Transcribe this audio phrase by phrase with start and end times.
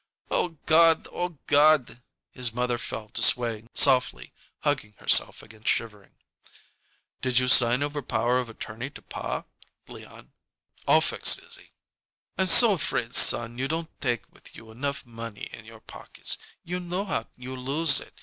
[0.31, 1.07] "O God!
[1.11, 2.01] O God!"
[2.31, 6.15] His mother fell to swaying softly, hugging herself against shivering.
[7.21, 9.43] "Did you sign over power of attorney to pa,
[9.87, 10.33] Leon?"
[10.87, 11.73] "All fixed, Izzie."
[12.35, 16.39] "I'm so afraid, son, you don't take with you enough money in your pockets.
[16.63, 18.15] You know how you lose it.